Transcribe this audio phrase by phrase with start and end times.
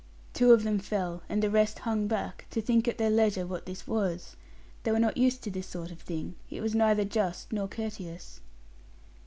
[0.33, 3.67] Two of them fell, and the rest hung back, to think at their leisure what
[3.67, 4.35] this was.
[4.81, 8.41] They were not used to this sort of thing: it was neither just nor courteous.